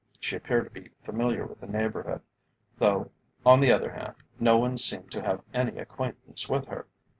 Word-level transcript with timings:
She 0.19 0.35
appeared 0.35 0.63
to 0.65 0.71
be 0.81 0.89
familiar 1.03 1.45
with 1.45 1.59
the 1.61 1.67
neighbourhood, 1.67 2.21
though, 2.79 3.11
on 3.45 3.59
the 3.59 3.71
other 3.71 3.91
hand, 3.91 4.15
no 4.39 4.57
one 4.57 4.75
seemed 4.77 5.11
to 5.11 5.21
have 5.21 5.43
any 5.53 5.77
acquaintance 5.77 6.49
with 6.49 6.65
her. 6.69 6.87